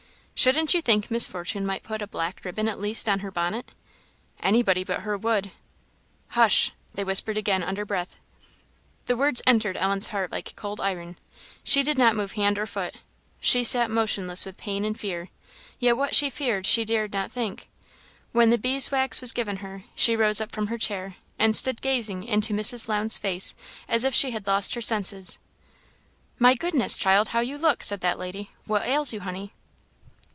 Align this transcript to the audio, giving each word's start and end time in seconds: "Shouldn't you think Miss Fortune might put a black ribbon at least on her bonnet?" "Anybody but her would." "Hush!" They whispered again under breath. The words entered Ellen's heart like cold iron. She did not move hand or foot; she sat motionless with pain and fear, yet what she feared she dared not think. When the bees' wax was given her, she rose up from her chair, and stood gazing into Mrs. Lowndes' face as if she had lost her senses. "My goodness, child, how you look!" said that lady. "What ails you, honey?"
"Shouldn't 0.33 0.73
you 0.73 0.81
think 0.81 1.11
Miss 1.11 1.27
Fortune 1.27 1.67
might 1.67 1.83
put 1.83 2.01
a 2.01 2.07
black 2.07 2.41
ribbon 2.43 2.67
at 2.67 2.79
least 2.79 3.07
on 3.07 3.19
her 3.19 3.29
bonnet?" 3.29 3.73
"Anybody 4.39 4.83
but 4.83 5.01
her 5.01 5.15
would." 5.15 5.51
"Hush!" 6.29 6.71
They 6.95 7.03
whispered 7.03 7.37
again 7.37 7.61
under 7.61 7.85
breath. 7.85 8.19
The 9.05 9.15
words 9.15 9.43
entered 9.45 9.77
Ellen's 9.77 10.07
heart 10.07 10.31
like 10.31 10.55
cold 10.55 10.81
iron. 10.81 11.19
She 11.63 11.83
did 11.83 11.95
not 11.99 12.15
move 12.15 12.31
hand 12.31 12.57
or 12.57 12.65
foot; 12.65 12.95
she 13.39 13.63
sat 13.63 13.91
motionless 13.91 14.43
with 14.43 14.57
pain 14.57 14.83
and 14.83 14.99
fear, 14.99 15.29
yet 15.77 15.95
what 15.95 16.15
she 16.15 16.31
feared 16.31 16.65
she 16.65 16.85
dared 16.85 17.13
not 17.13 17.31
think. 17.31 17.69
When 18.31 18.49
the 18.49 18.57
bees' 18.57 18.89
wax 18.89 19.21
was 19.21 19.33
given 19.33 19.57
her, 19.57 19.83
she 19.93 20.15
rose 20.15 20.41
up 20.41 20.51
from 20.51 20.67
her 20.67 20.77
chair, 20.79 21.17
and 21.37 21.55
stood 21.55 21.83
gazing 21.83 22.23
into 22.23 22.51
Mrs. 22.51 22.87
Lowndes' 22.89 23.19
face 23.19 23.53
as 23.87 24.03
if 24.03 24.15
she 24.15 24.31
had 24.31 24.47
lost 24.47 24.73
her 24.73 24.81
senses. 24.81 25.37
"My 26.39 26.55
goodness, 26.55 26.97
child, 26.97 27.27
how 27.27 27.41
you 27.41 27.59
look!" 27.59 27.83
said 27.83 28.01
that 28.01 28.17
lady. 28.17 28.49
"What 28.65 28.87
ails 28.87 29.13
you, 29.13 29.19
honey?" 29.19 29.53